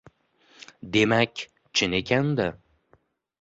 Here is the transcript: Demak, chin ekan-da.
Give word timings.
Demak, 0.93 1.33
chin 1.73 1.93
ekan-da. 1.99 2.49